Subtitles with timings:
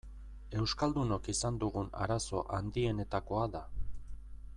[0.61, 3.63] Euskaldunok izan dugun arazo handienetakoa da.